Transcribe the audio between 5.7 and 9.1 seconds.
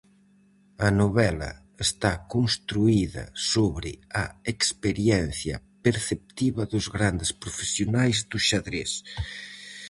perceptiva dos grandes profesionais do xadrez.